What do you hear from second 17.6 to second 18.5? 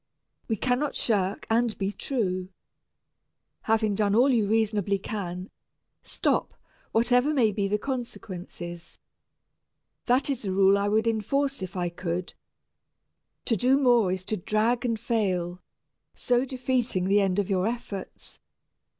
efforts.